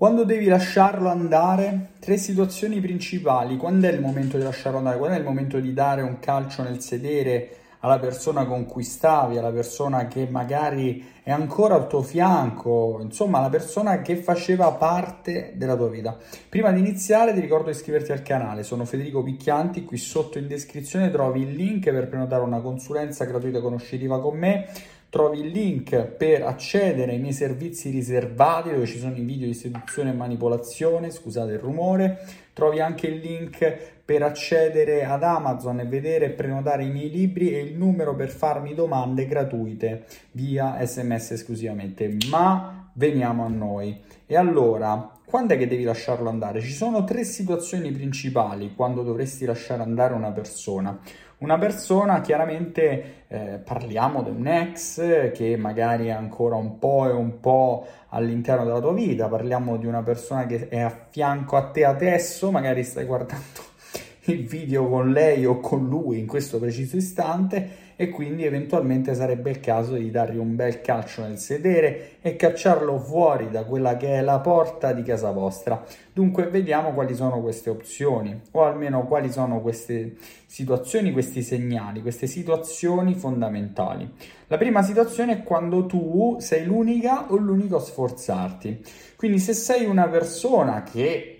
[0.00, 1.88] Quando devi lasciarlo andare?
[2.00, 3.58] Tre situazioni principali.
[3.58, 4.96] Quando è il momento di lasciarlo andare?
[4.96, 9.36] Quando è il momento di dare un calcio nel sedere alla persona con cui stavi,
[9.36, 15.52] alla persona che magari è ancora al tuo fianco, insomma, alla persona che faceva parte
[15.56, 16.16] della tua vita.
[16.48, 20.46] Prima di iniziare ti ricordo di iscriverti al canale, sono Federico Picchianti, qui sotto in
[20.46, 24.66] descrizione trovi il link per prenotare una consulenza gratuita conoscitiva con me
[25.10, 29.54] trovi il link per accedere ai miei servizi riservati dove ci sono i video di
[29.54, 35.84] seduzione e manipolazione, scusate il rumore, trovi anche il link per accedere ad Amazon e
[35.84, 41.32] vedere e prenotare i miei libri e il numero per farmi domande gratuite via sms
[41.32, 42.16] esclusivamente.
[42.30, 44.00] Ma veniamo a noi.
[44.26, 46.60] E allora, quando è che devi lasciarlo andare?
[46.60, 50.98] Ci sono tre situazioni principali quando dovresti lasciare andare una persona.
[51.40, 57.12] Una persona, chiaramente eh, parliamo di un ex che magari è ancora un po' e
[57.12, 61.70] un po' all'interno della tua vita, parliamo di una persona che è a fianco a
[61.70, 63.62] te adesso, magari stai guardando
[64.26, 69.50] il video con lei o con lui in questo preciso istante e quindi eventualmente sarebbe
[69.50, 74.14] il caso di dargli un bel calcio nel sedere e cacciarlo fuori da quella che
[74.14, 75.84] è la porta di casa vostra.
[76.10, 80.14] Dunque vediamo quali sono queste opzioni o almeno quali sono queste
[80.46, 84.10] situazioni, questi segnali, queste situazioni fondamentali.
[84.46, 88.82] La prima situazione è quando tu sei l'unica o l'unico a sforzarti.
[89.14, 91.39] Quindi se sei una persona che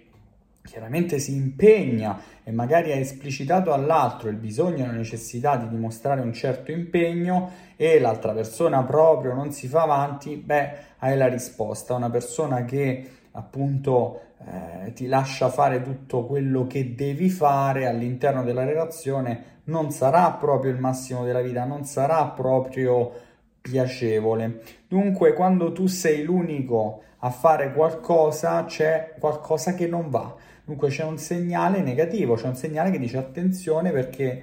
[0.63, 6.21] chiaramente si impegna e magari ha esplicitato all'altro il bisogno e la necessità di dimostrare
[6.21, 11.95] un certo impegno e l'altra persona proprio non si fa avanti, beh, hai la risposta.
[11.95, 18.65] Una persona che appunto eh, ti lascia fare tutto quello che devi fare all'interno della
[18.65, 23.13] relazione non sarà proprio il massimo della vita, non sarà proprio
[23.61, 24.63] piacevole.
[24.89, 30.35] Dunque, quando tu sei l'unico a fare qualcosa, c'è qualcosa che non va.
[30.65, 34.43] Dunque c'è un segnale negativo, c'è un segnale che dice attenzione perché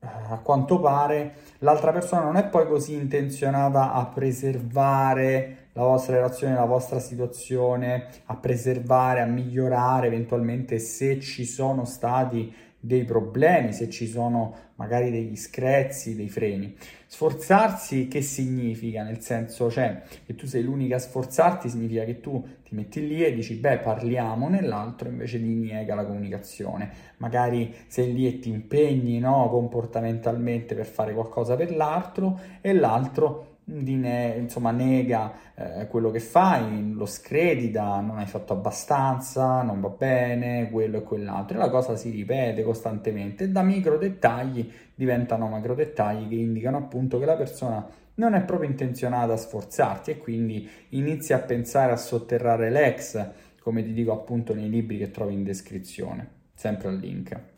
[0.00, 6.16] eh, a quanto pare l'altra persona non è poi così intenzionata a preservare la vostra
[6.16, 13.72] relazione, la vostra situazione, a preservare, a migliorare eventualmente se ci sono stati dei problemi,
[13.72, 16.76] se ci sono magari degli screzzi, dei freni.
[17.06, 19.02] Sforzarsi che significa?
[19.02, 23.24] Nel senso, cioè, che tu sei l'unica a sforzarti significa che tu ti metti lì
[23.24, 26.90] e dici, beh, parliamo, nell'altro invece ti niega la comunicazione.
[27.16, 33.56] Magari sei lì e ti impegni, no, comportamentalmente per fare qualcosa per l'altro e l'altro
[33.68, 39.88] ne- insomma, nega eh, quello che fai, lo scredita, non hai fatto abbastanza, non va
[39.88, 41.56] bene, quello e quell'altro.
[41.56, 46.76] E la cosa si ripete costantemente e da micro dettagli diventano macro dettagli che indicano
[46.76, 51.92] appunto che la persona non è proprio intenzionata a sforzarti e quindi inizia a pensare
[51.92, 53.30] a sotterrare l'ex,
[53.60, 57.57] come ti dico appunto nei libri che trovi in descrizione, sempre al link.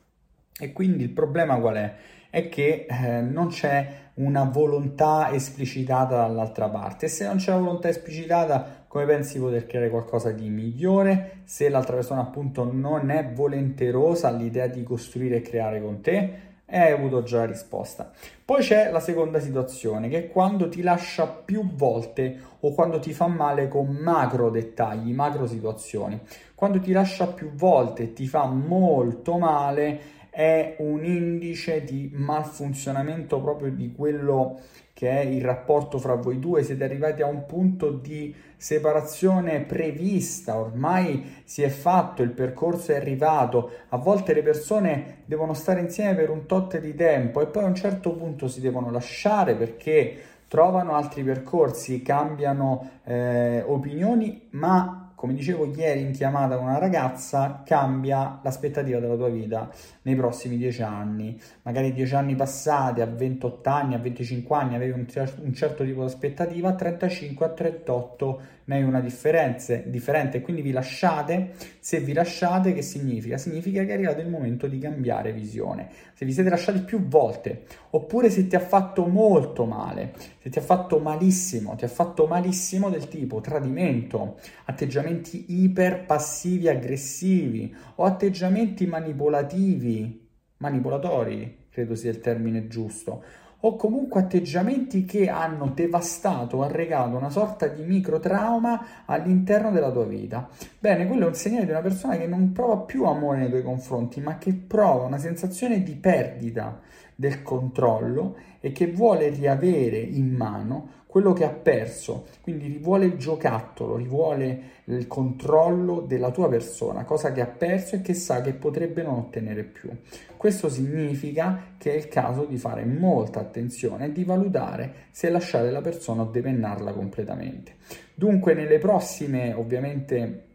[0.61, 1.95] E quindi il problema qual è?
[2.29, 7.07] È che eh, non c'è una volontà esplicitata dall'altra parte.
[7.07, 11.41] E se non c'è una volontà esplicitata, come pensi di poter creare qualcosa di migliore?
[11.45, 16.79] Se l'altra persona appunto non è volenterosa all'idea di costruire e creare con te, e
[16.79, 18.13] hai avuto già la risposta.
[18.45, 23.13] Poi c'è la seconda situazione, che è quando ti lascia più volte o quando ti
[23.13, 26.21] fa male con macro dettagli, macro situazioni.
[26.55, 33.41] Quando ti lascia più volte e ti fa molto male è un indice di malfunzionamento
[33.41, 34.61] proprio di quello
[34.93, 40.59] che è il rapporto fra voi due, siete arrivati a un punto di separazione prevista,
[40.59, 46.15] ormai si è fatto, il percorso è arrivato, a volte le persone devono stare insieme
[46.15, 50.19] per un tot di tempo e poi a un certo punto si devono lasciare perché
[50.49, 57.61] trovano altri percorsi, cambiano eh, opinioni, ma come dicevo ieri in chiamata con una ragazza,
[57.63, 59.71] cambia l'aspettativa della tua vita
[60.01, 61.39] nei prossimi dieci anni.
[61.61, 65.07] Magari dieci anni passati, a 28 anni, a 25 anni avevi un,
[65.43, 70.63] un certo tipo di aspettativa, a 35, a 38 ne hai una differenza, differente quindi
[70.63, 71.51] vi lasciate.
[71.81, 73.37] Se vi lasciate, che significa?
[73.37, 75.91] Significa che è arrivato il momento di cambiare visione.
[76.15, 80.59] Se vi siete lasciati più volte, oppure se ti ha fatto molto male, se ti
[80.59, 88.05] ha fatto malissimo, ti ha fatto malissimo del tipo tradimento, atteggiamenti iper passivi aggressivi o
[88.05, 93.23] atteggiamenti manipolativi, manipolatori, credo sia il termine giusto
[93.63, 100.49] o comunque atteggiamenti che hanno devastato arregato una sorta di microtrauma all'interno della tua vita.
[100.79, 103.63] Bene, quello è un segnale di una persona che non prova più amore nei tuoi
[103.63, 106.81] confronti, ma che prova una sensazione di perdita
[107.21, 113.17] del controllo e che vuole riavere in mano quello che ha perso, quindi rivuole il
[113.17, 118.55] giocattolo, rivuole il controllo della tua persona, cosa che ha perso e che sa che
[118.55, 119.91] potrebbe non ottenere più.
[120.37, 125.71] Questo significa che è il caso di fare molta attenzione e di valutare se lasciare
[125.71, 127.75] la persona o depennarla completamente.
[128.15, 130.50] Dunque, nelle prossime, ovviamente,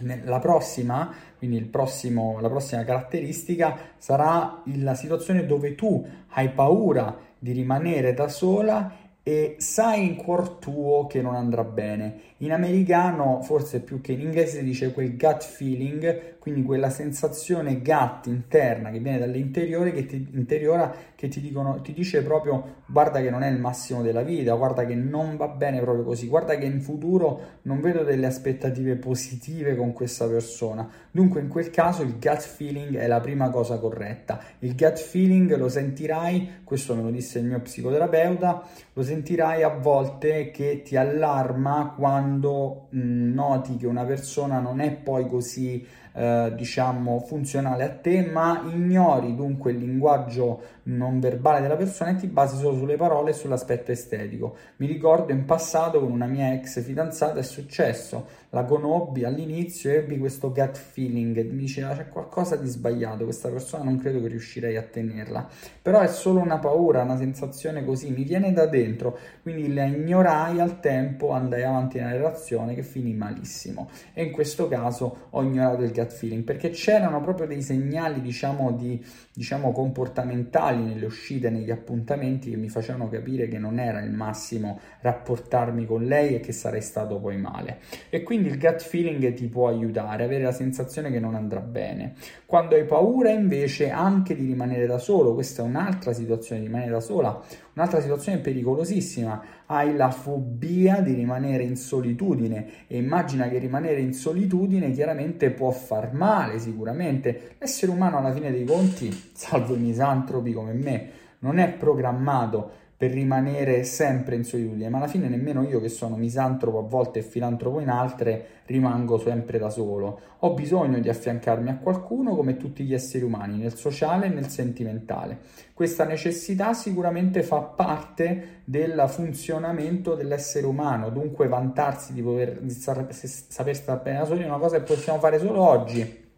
[0.00, 7.52] la prossima, quindi prossimo, la prossima caratteristica sarà la situazione dove tu hai paura di
[7.52, 8.92] rimanere da sola
[9.22, 12.20] e sai in cuor tuo che non andrà bene.
[12.38, 17.82] In americano, forse più che in inglese, si dice quel gut feeling, quindi quella sensazione
[17.82, 23.20] gut interna che viene dall'interiore che ti, interiora, che ti, dicono, ti dice proprio guarda
[23.20, 26.56] che non è il massimo della vita, guarda che non va bene proprio così, guarda
[26.56, 30.88] che in futuro non vedo delle aspettative positive con questa persona.
[31.10, 34.40] Dunque in quel caso il gut feeling è la prima cosa corretta.
[34.60, 38.62] Il gut feeling lo sentirai, questo me lo disse il mio psicoterapeuta,
[38.94, 44.90] lo sentirai a volte che ti allarma quando mh, noti che una persona non è
[44.90, 51.76] poi così eh, diciamo funzionale a te, ma ignori dunque il linguaggio non verbale della
[51.76, 54.56] persona e ti basi solo sulle parole e sull'aspetto estetico.
[54.76, 59.96] Mi ricordo in passato con una mia ex fidanzata è successo, la conobbi all'inizio e
[59.96, 64.28] ebbi questo gut feeling, mi diceva c'è qualcosa di sbagliato, questa persona non credo che
[64.28, 65.48] riuscirei a tenerla,
[65.80, 70.58] però è solo una paura, una sensazione così, mi viene da dentro, quindi la ignorai
[70.58, 73.88] al tempo, andai avanti nella relazione che finì malissimo.
[74.12, 78.72] E in questo caso ho ignorato il gut feeling perché c'erano proprio dei segnali diciamo
[78.72, 84.10] di diciamo comportamentali nelle uscite, negli appuntamenti che mi facevano capire che non era il
[84.10, 87.78] massimo rapportarmi con lei e che sarei stato poi male.
[88.10, 92.14] E quindi il gut feeling ti può aiutare, avere la sensazione che non andrà bene.
[92.44, 97.00] Quando hai paura invece anche di rimanere da solo, questa è un'altra situazione rimanere da
[97.00, 97.42] sola,
[97.80, 104.12] un'altra situazione pericolosissima, hai la fobia di rimanere in solitudine e immagina che rimanere in
[104.12, 107.56] solitudine chiaramente può far male sicuramente.
[107.58, 113.12] L'essere umano alla fine dei conti, salvo i misantropi come me, non è programmato per
[113.12, 117.22] rimanere sempre in solitudine, ma alla fine nemmeno io che sono misantropo a volte e
[117.22, 120.20] filantropo in altre rimango sempre da solo.
[120.40, 124.48] Ho bisogno di affiancarmi a qualcuno come tutti gli esseri umani, nel sociale e nel
[124.48, 125.38] sentimentale.
[125.72, 133.06] Questa necessità sicuramente fa parte del funzionamento dell'essere umano, dunque vantarsi di, poter, di star,
[133.10, 136.28] saper stare bene da soli è una cosa che possiamo fare solo oggi.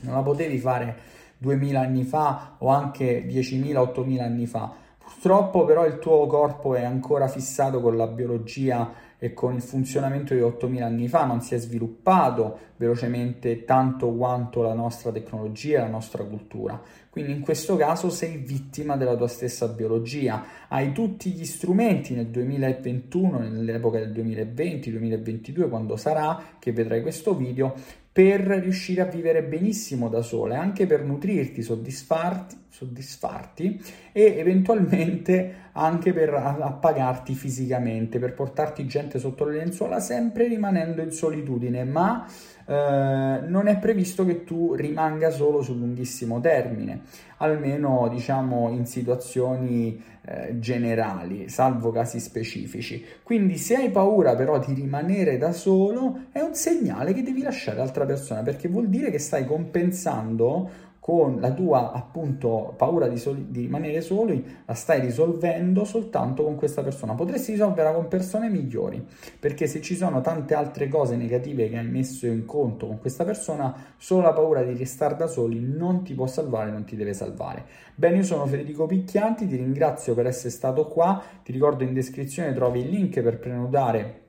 [0.00, 0.94] Non la potevi fare
[1.38, 4.80] 2000 anni fa o anche 10.000, 8.000 anni fa
[5.12, 10.34] Purtroppo però il tuo corpo è ancora fissato con la biologia e con il funzionamento
[10.34, 15.82] di 8000 anni fa, non si è sviluppato velocemente tanto quanto la nostra tecnologia e
[15.82, 16.82] la nostra cultura.
[17.08, 22.26] Quindi in questo caso sei vittima della tua stessa biologia, hai tutti gli strumenti nel
[22.30, 27.74] 2021, nell'epoca del 2020-2022, quando sarà che vedrai questo video,
[28.10, 33.78] per riuscire a vivere benissimo da sola e anche per nutrirti, soddisfarti soddisfarti
[34.12, 41.12] e eventualmente anche per appagarti fisicamente, per portarti gente sotto le lenzuola, sempre rimanendo in
[41.12, 42.26] solitudine, ma
[42.64, 47.02] eh, non è previsto che tu rimanga solo sul lunghissimo termine,
[47.38, 53.04] almeno diciamo in situazioni eh, generali, salvo casi specifici.
[53.22, 57.76] Quindi se hai paura però di rimanere da solo, è un segnale che devi lasciare
[57.76, 63.46] l'altra persona, perché vuol dire che stai compensando con la tua appunto paura di, soli,
[63.50, 67.14] di, rimanere soli, la stai risolvendo soltanto con questa persona.
[67.14, 69.04] Potresti risolverla con persone migliori,
[69.40, 73.24] perché se ci sono tante altre cose negative che hai messo in conto con questa
[73.24, 77.14] persona, solo la paura di restare da soli non ti può salvare, non ti deve
[77.14, 77.64] salvare.
[77.96, 82.54] Bene, io sono Federico Picchianti, ti ringrazio per essere stato qua, ti ricordo in descrizione
[82.54, 84.21] trovi il link per prenotare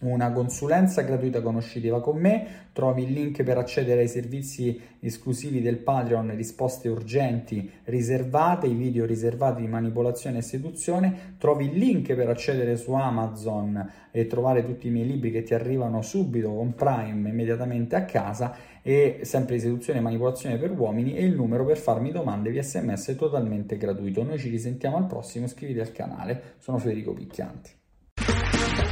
[0.00, 5.78] una consulenza gratuita conoscitiva con me, trovi il link per accedere ai servizi esclusivi del
[5.78, 12.28] Patreon, risposte urgenti riservate, i video riservati di manipolazione e seduzione, trovi il link per
[12.28, 17.28] accedere su Amazon e trovare tutti i miei libri che ti arrivano subito con Prime
[17.28, 22.12] immediatamente a casa e sempre seduzione e manipolazione per uomini e il numero per farmi
[22.12, 24.22] domande via sms totalmente gratuito.
[24.22, 27.77] Noi ci risentiamo al prossimo, iscriviti al canale, sono Federico Picchianti.